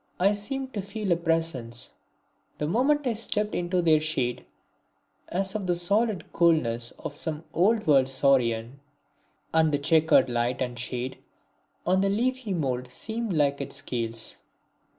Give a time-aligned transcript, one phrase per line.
[0.19, 1.93] I seemed to feel a presence,
[2.57, 4.43] the moment I stepped into their shade,
[5.27, 8.79] as of the solid coolness of some old world saurian,
[9.53, 11.19] and the checkered light and shade
[11.85, 14.37] on the leafy mould seemed like its scales.